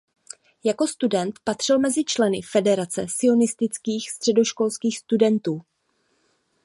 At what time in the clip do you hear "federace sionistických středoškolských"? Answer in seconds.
2.41-4.97